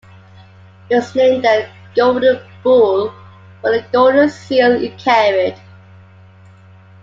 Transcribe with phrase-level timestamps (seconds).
[0.89, 3.13] It was named the "Golden Bull"
[3.61, 5.55] for the golden seal it carried.